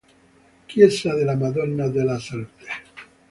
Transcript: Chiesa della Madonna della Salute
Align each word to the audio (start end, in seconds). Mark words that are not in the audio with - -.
Chiesa 0.65 1.13
della 1.13 1.35
Madonna 1.35 1.87
della 1.87 2.17
Salute 2.17 2.65